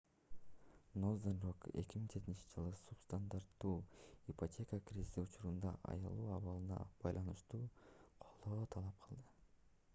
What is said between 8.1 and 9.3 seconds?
колдоо талап кылды